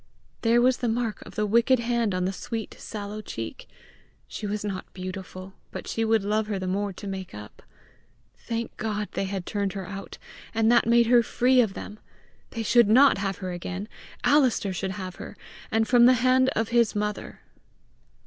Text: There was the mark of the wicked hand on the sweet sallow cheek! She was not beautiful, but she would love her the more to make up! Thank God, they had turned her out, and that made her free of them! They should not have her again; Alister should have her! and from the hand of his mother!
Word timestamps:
There 0.41 0.63
was 0.63 0.77
the 0.77 0.87
mark 0.87 1.21
of 1.27 1.35
the 1.35 1.45
wicked 1.45 1.77
hand 1.77 2.15
on 2.15 2.25
the 2.25 2.33
sweet 2.33 2.75
sallow 2.79 3.21
cheek! 3.21 3.69
She 4.27 4.47
was 4.47 4.65
not 4.65 4.91
beautiful, 4.95 5.53
but 5.69 5.85
she 5.87 6.03
would 6.03 6.23
love 6.23 6.47
her 6.47 6.57
the 6.57 6.65
more 6.65 6.91
to 6.91 7.05
make 7.05 7.35
up! 7.35 7.61
Thank 8.35 8.75
God, 8.77 9.09
they 9.11 9.25
had 9.25 9.45
turned 9.45 9.73
her 9.73 9.85
out, 9.87 10.17
and 10.55 10.71
that 10.71 10.87
made 10.87 11.05
her 11.05 11.21
free 11.21 11.61
of 11.61 11.75
them! 11.75 11.99
They 12.49 12.63
should 12.63 12.89
not 12.89 13.19
have 13.19 13.37
her 13.45 13.51
again; 13.51 13.87
Alister 14.23 14.73
should 14.73 14.93
have 14.93 15.17
her! 15.17 15.37
and 15.69 15.87
from 15.87 16.07
the 16.07 16.13
hand 16.25 16.49
of 16.55 16.69
his 16.69 16.95
mother! 16.95 17.41